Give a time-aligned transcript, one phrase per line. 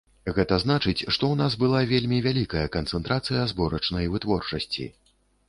[0.35, 4.91] Гэта значыць, што ў нас была вельмі вялікая канцэнтрацыя зборачнай вытворчасці.